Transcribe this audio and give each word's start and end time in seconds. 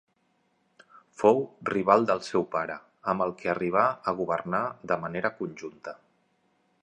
Fou 1.23 1.41
rival 1.71 2.07
del 2.11 2.23
seu 2.29 2.45
pare, 2.55 2.79
amb 3.13 3.25
el 3.27 3.35
que 3.41 3.51
arribà 3.55 3.85
a 4.11 4.15
governar 4.23 4.65
de 4.93 4.97
manera 5.05 5.35
conjunta. 5.43 5.97